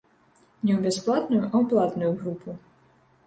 Не 0.67 0.71
ў 0.77 0.79
бясплатную, 0.85 1.41
а 1.45 1.51
ў 1.61 1.63
платную 1.73 2.11
групу. 2.21 2.49